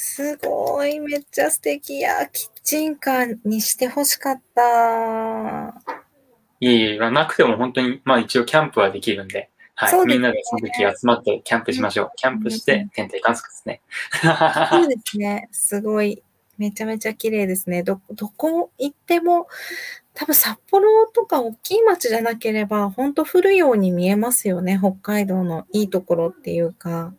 [0.00, 2.24] すごい、めっちゃ素敵や。
[2.28, 5.74] キッチンカーにしてほしかった。
[6.60, 10.06] いえいえ、まあなくても本当に、まあ一応キャンプはできるんで、はい。
[10.06, 12.10] ねみんなでその時集まってキャンプしましょう。
[12.14, 13.80] キャンプして天体観測ですね。
[14.70, 15.48] そうですね。
[15.50, 16.22] すごい。
[16.58, 17.82] めちゃめちゃ綺麗ですね。
[17.82, 19.48] ど、どこ行っても、
[20.14, 24.78] 多分札幌とか大きい町じゃなければ、ほんと降るように見えますよね。
[24.80, 27.12] 北海道のいいところっていうか。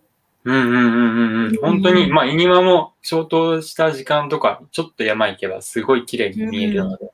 [0.46, 1.56] うんうんうんうんうん。
[1.58, 7.12] 本当に、まあ、イニマも消灯した時間とか、ちょっと山行けばすごい綺麗に見えるので、は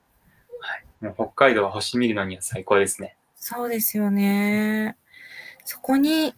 [0.78, 1.06] い。
[1.06, 3.18] もう北海道は星見るのには最高ですね。
[3.36, 4.96] そうですよね。
[5.64, 6.34] そこに、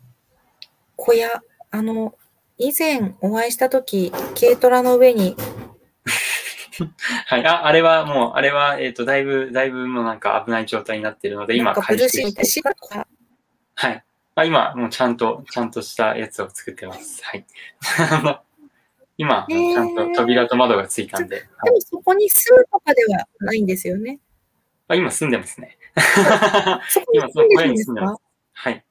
[0.95, 2.15] 小屋、あの、
[2.57, 5.35] 以前お会いしたとき、軽トラの上に、
[7.27, 7.45] はい。
[7.45, 12.63] あ、あれはもう、あれは、えっ、と、だいぶ、だいぶもうなんか危ない状態になっているので、今、回収して、
[13.75, 14.03] はい。
[14.37, 17.25] あ今、もうちゃんと、ちゃんとしたやつを作ってます。
[17.25, 17.45] はい。
[19.17, 24.19] 今、ちゃんと扉と窓がついたんで、はいでもそこに住むとかではないんですよね。
[24.89, 25.75] あ今住んでますね。
[26.87, 28.21] そこに今、その小屋に住んでます。
[28.53, 28.85] はい。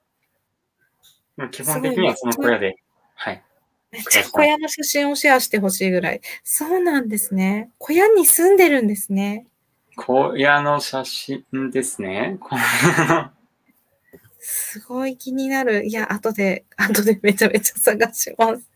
[1.52, 2.76] 基本的にはその小屋で、
[3.14, 3.44] はい。
[3.92, 6.20] めっちゃ小屋の写真をシェアしてほしいぐらい。
[6.42, 7.70] そうなんですね。
[7.78, 9.46] 小屋に住んでるんですね。
[9.94, 12.37] 小屋の写真ですね。
[14.48, 15.85] すごい気になる。
[15.87, 18.70] いや、後で、 後でめちゃめちゃ探します。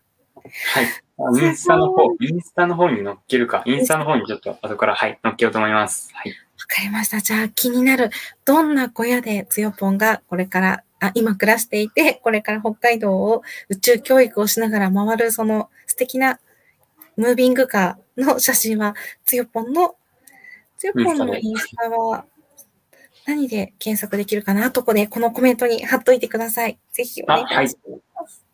[0.74, 0.86] はい。
[1.16, 3.62] あインスタの方、インスタの方に載っけるか。
[3.66, 6.10] インスタの方にちょっと後から、はい、載っけようと思います。
[6.12, 6.30] はい。
[6.32, 7.20] わかりました。
[7.20, 8.10] じゃあ気になる。
[8.44, 16.40] どんな小屋でつよぽんがこれから、あ、今暮らしていて、これから北海道を宇宙教育をしながら回るその素敵な
[17.16, 19.94] ムービングカーの写真は、つよぽんの、
[20.78, 22.24] つよぽんのインスタは
[23.26, 24.70] 何で検索できるかな？
[24.70, 26.78] とこで、このコメントに貼っといてください。
[26.92, 27.76] ぜひお願いし
[28.14, 28.44] ます。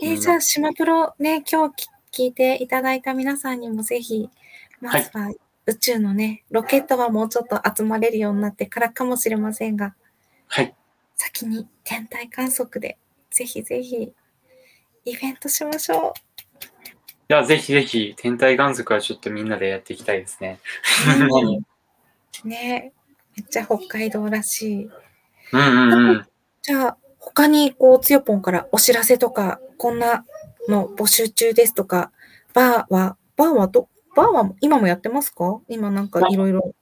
[0.00, 4.30] えーじゃあ、島プロね、今日き聞いていただいた皆さんにもぜひ、
[4.80, 5.32] まずは
[5.66, 9.94] 宇宙のね、ロケットはもうちょっと集まれるようになってからかもしれませんが、
[10.46, 10.74] はい。
[11.16, 12.98] 先に天体観測で、
[13.30, 14.12] ぜひぜひ、
[15.06, 16.14] イベントしましょ
[17.26, 20.60] では、ぜひぜひ、天体観測はちょっとみんなでやっていきたいですね。
[22.44, 22.46] う。
[22.48, 22.92] ね
[23.36, 24.90] めっちゃ北海道らしい。
[25.52, 26.26] うんうんうん。
[26.62, 30.24] じゃあ、他にこう、つよぽんからお知らせとか、こんな
[30.68, 32.12] の募集中ですとか、
[32.52, 35.60] バーは、バーはど、バーは今もやってますか？
[35.68, 36.74] 今なんかいろいろ。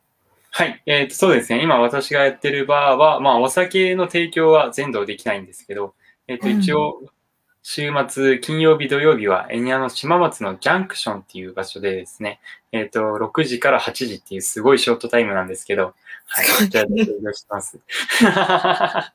[0.51, 0.83] はい。
[0.85, 1.63] えっ、と、そうですね。
[1.63, 5.95] 今私がやってるバーは、まあ、お酒の提供は全土できないんですけど、
[6.29, 7.01] えっ、と、うん一応、
[7.63, 12.41] 週末、金曜日、土曜日は、エニアの島松のジャンクションっていう場所でですね、
[12.73, 15.95] えっ、と、6時から8時っていうすごいショートタイムなんですけど、
[16.27, 16.69] はい。
[16.69, 17.79] じゃあ、提供してます。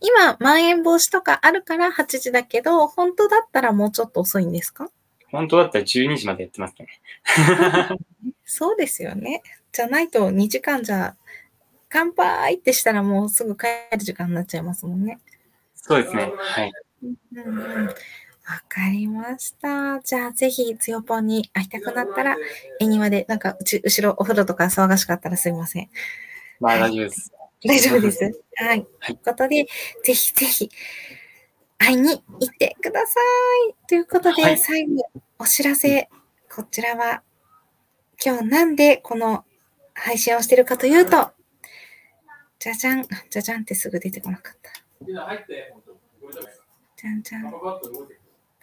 [0.00, 4.90] 今、まん延防止とかあるから8時だけど、本当だったらもうちょっと遅いんですか？
[5.30, 6.88] 本当だったら12時までやってますね。
[8.44, 9.42] そうですよね。
[9.72, 11.16] じゃないと2時間じゃ、
[11.88, 15.18] 乾杯ってしたらもうすぐ帰る時間になっちゃいますもんね。
[15.74, 16.32] そうですね。
[16.36, 16.72] はい。
[17.02, 17.86] うんうん。
[17.86, 17.94] わ
[18.68, 20.00] かりました。
[20.00, 22.36] じゃあぜひ、つよぽんに会いたくなったら、
[22.78, 25.88] 絵庭で、なんか、うち、後ろお風呂とか騒がしかったらすいません。
[26.60, 27.32] まあ、大丈夫です。
[27.66, 28.24] 大丈夫です。
[28.56, 28.68] はい。
[28.68, 29.66] はいということで、
[30.04, 30.70] ぜひぜひ、
[31.78, 33.20] 会いに行ってくださ
[33.70, 33.74] い。
[33.88, 35.04] ということで、はい最後、
[35.38, 36.08] お知らせ。
[36.54, 37.22] こちらは、
[38.24, 39.44] 今日なんでこの
[39.94, 41.30] 配信をしてるかというと、
[42.58, 44.70] じゃじゃん、じゃじゃんってすぐ出てこなかった。
[47.04, 47.52] じゃんじゃん。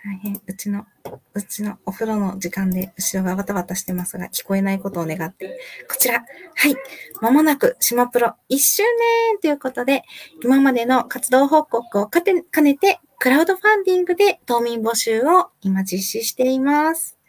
[0.04, 0.88] 大変、うちの、
[1.36, 5.60] うちのお風呂の時間で後ろがバタバタしてますが、聞こえないことを願って。
[5.88, 6.26] こちら、
[6.56, 6.76] はい、
[7.22, 10.02] まもなく島プロ1周年ということで、
[10.44, 12.24] 今までの活動報告を兼
[12.64, 17.20] ねて、クラウドファンディングで島民募集を今実施しています。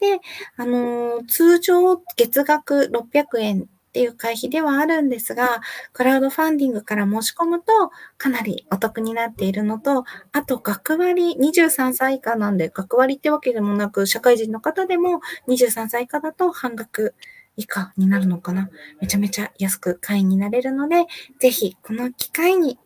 [0.00, 0.18] で、
[0.56, 5.60] あのー通常月額600円っていう会費ではあるんですが、
[5.92, 17.16] クラウドファンディングから申し込むとかなりお得になっているのと、あと学割23歳以下なんで、学割ってわけでもなく、社会人の方でも23歳以下だと半額
[17.56, 18.70] 以下になるのかな。
[19.00, 21.06] めちゃめちゃ安く会員になれるので、
[21.40, 22.78] ぜひこの機会に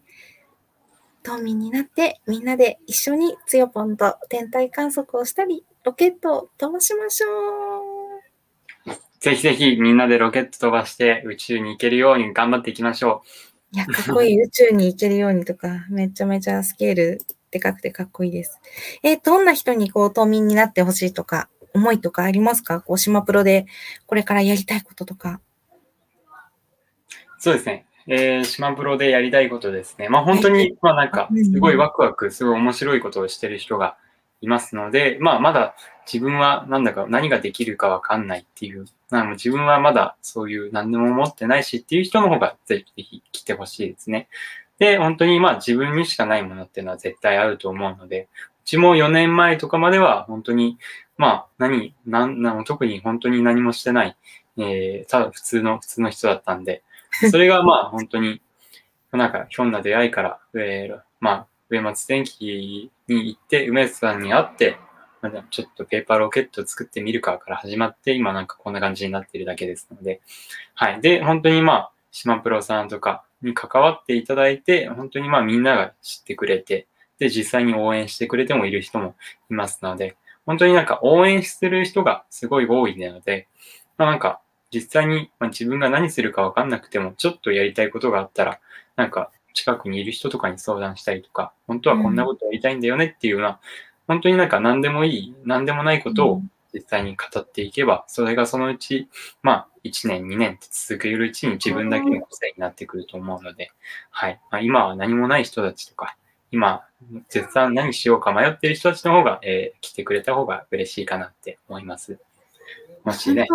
[1.22, 7.93] 島民になってみんなで一緒につよぽんと天体観測をしたり、ロケットを飛ばしましょう。
[9.24, 13.22] ぜひぜひみんなでロケット飛ばして宇宙に行けるように頑張っていきましょ
[13.72, 14.42] いや、かっこいい。
[14.42, 18.60] 宇宙に行けるようにとか、めちゃめちゃスケールでかくてかっこいいです。
[19.02, 22.82] え、どんな人にこう、島民になってほしいとか、思いとかありますか？
[22.82, 23.64] こう、島プロで
[24.06, 25.40] これからやりたいこととか。
[26.28, 26.30] う。
[27.38, 27.86] そうですね。
[28.06, 30.10] えー、島プロでやりたいことですね。
[30.10, 33.96] まあ本当に、まあなんか、すごいワクワク、すごい面白いことをしてる人が
[34.44, 35.74] いますので、まあまだ
[36.10, 44.28] 自分はなんだか何ができるかわかんないっていう、なんか自分はまだそういう何でも持ってないしっていう人の方がぜひぜひ来てほしいですね。
[44.78, 48.28] で、本当にまあ自分にしかないものっていうのは絶対あると思うので、
[48.64, 50.78] うちも4年前とかまでは本当に、
[51.16, 54.16] まあ何、なん、なん特に本当に何もしてない、
[54.58, 56.82] えー、ただ普通の、普通の人だったんで、
[57.30, 58.42] それがまあ本当に、
[59.12, 64.78] なんかひょんな出会いから、えー、まあ上松電機に行って、梅津さんに会って、
[65.22, 70.20] なんだちょっとペーパーロケット作ってみるかから始まって、今なんかこんな感じになっているだけですので、
[70.74, 71.00] はい。
[71.00, 76.86] で、本当にまあ、島プロさんとかに関わっていただいて、本当にまあみんなが知ってくれて、
[77.18, 79.14] で実際に応援してくれてもいる人も
[79.50, 83.48] いますので、本当になんか応援する人がすごい多いので、
[83.96, 84.40] まあ、なんか
[84.72, 88.60] 実際にま自分が何するかわかんなくても、ちょっとやりたいことがあったら、
[88.96, 93.56] なんか近くにいる人とかに相談したりとか、本当はこんなことやりたいんだよねっていうような、うん、
[94.08, 96.42] 本当になんか何でもいい、何でもないことを
[96.74, 99.08] 実際に語っていけば、それがそのうち、
[99.42, 103.70] まあ、1年、2年って続けるうちに自分だけの癖になってくると思うので、
[104.10, 104.40] はい。
[104.50, 106.16] まあ、今は何もない人たちとか、
[106.50, 106.84] 今、
[107.28, 112.18] 絶賛何しようか迷ってる人たちの方が、えー、来てくれた方が嬉しいかなって思います。
[113.04, 113.46] もしね、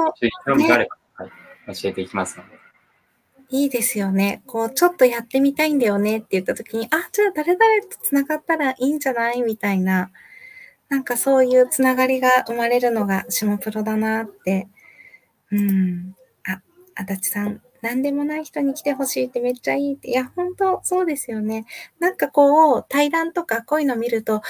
[0.46, 0.88] 興味があれ
[1.18, 1.32] ば、ね、
[1.66, 2.69] はい、教えていきますので。
[3.52, 4.44] いいですよね。
[4.46, 10.12] こう、ちょっとやってみたいんだよねって言った時に、あ、じゃあ誰々と繋がったらいいんじゃないみたいな、
[10.90, 14.68] なんかそういうつながりが生まれるのが下プロだなって。
[15.52, 16.16] うん。
[16.48, 16.62] あ、
[16.96, 20.10] 足立さん、何でもない人に来てほしいってめっちゃいいって。
[20.10, 21.66] いや、本当そうですよね。
[22.00, 24.42] なんかこう、対談とかこういうの見ると、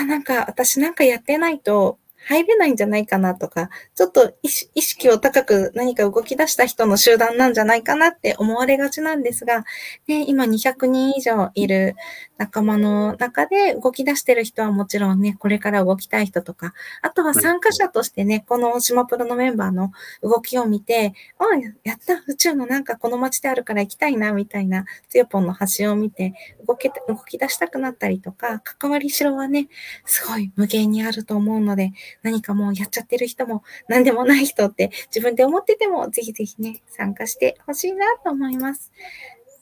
[0.00, 1.98] あ、なんか私なんかやってないと、
[2.28, 9.64] 入れないんじゃないかなとか、ちょっと意識を高く何か動き出した人の集団なんじゃないかなって思われがちなんですが、
[10.06, 11.96] ね、今200人以上いる
[12.38, 19.92] 仲間の中で動き出してる人はもちろんね、これから動きたい人とか、あとは参加者としてね、この島プロのメンバーの
[20.22, 21.44] 動きを見て、あ
[21.84, 26.34] やった、宇宙のなんかこの街であるから行きたいな、みたいな、つよぽんの発信を見て
[26.66, 29.68] 動け、動き出したくなったりとか、関わりしろはね、
[30.04, 31.92] すごい無限にあると思うので、
[32.22, 38.92] 何かもうやっちゃってる人も何でもない人って自分で思っててもぜひぜひね、参加してほしいなと思います。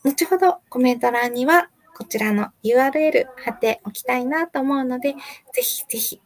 [0.05, 1.69] 後ほどコメント欄には
[2.01, 5.13] こちらの URL 貼っておきたいなと思うので、
[5.53, 6.23] ぜひぜひ、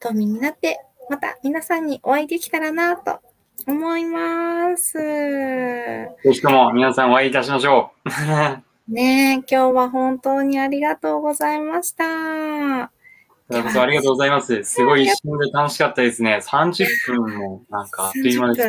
[0.00, 3.20] 冬眠になって、また皆さんにお会いできたらなと
[3.66, 4.94] 思います。
[4.94, 8.92] ぜひとも皆さんお会いいたしましょう。
[8.92, 12.91] ねえ、今日は本当にありがとうございました。
[13.52, 14.64] こちらこそありがとうございます。
[14.64, 16.40] すごい一瞬で楽しかったですね。
[16.42, 18.62] 30分もなんかあっという間で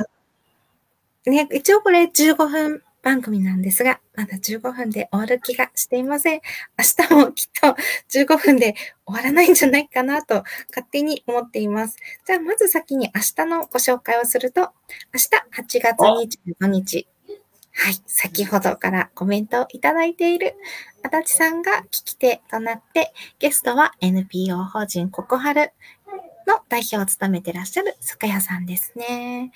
[1.25, 1.29] す。
[1.29, 6.41] ね、一応これ15分番組なんですが、まだ15分で終わる気がしていません。
[6.77, 7.75] 明日もきっと
[8.19, 8.75] 15分で
[9.05, 11.97] 終わらないんじゃないかなと勝手に思っています。
[12.25, 14.71] じゃあまず先に明日のご紹介をすると、
[15.13, 15.99] 明日8月
[16.59, 17.07] 25日、
[17.73, 20.55] はい、先ほどからコメントをいただいている
[21.03, 25.71] 足立さんが聞き手となって、ゲストは NPO 法人ココハル
[26.47, 29.51] の代表を務めてらっしゃる酒屋さんですね。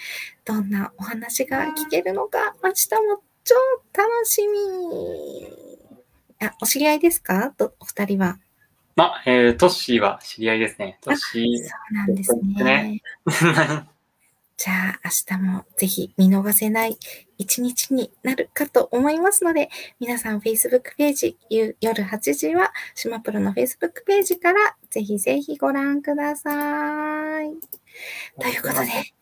[0.45, 3.55] どんなお話が聞けるのか、明日も超
[3.93, 5.47] 楽しみ。
[6.45, 7.51] あ、お知り合いですか？
[7.57, 8.39] と、お二人は。
[8.95, 10.97] まあ、えー、トッシーは知り合いですね。
[11.01, 11.63] トッシー。
[11.63, 13.01] そうなんですね。
[14.57, 16.97] じゃあ、明日もぜひ見逃せない
[17.37, 21.37] 一日になるかと思いますので、皆さん Facebook ページ、
[21.79, 27.53] 夜8時は、島プロの Facebook ページからぜひぜひご覧ください。
[28.41, 29.13] ということで、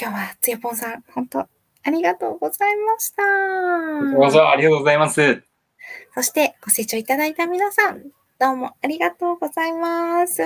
[0.00, 1.48] 今日はつよぽんさん、本当あ
[1.90, 3.22] りがとうございました。
[4.18, 5.42] どうぞありがとうございます。
[6.14, 8.04] そして、ご清聴いただいた皆さん、
[8.38, 10.42] どうもありがとうございます。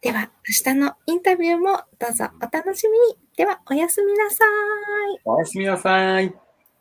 [0.00, 3.18] では、明日のインタビューもどうぞお楽しみに。
[3.36, 5.20] では、おやすみなさい。
[5.26, 6.34] おやすみなさい。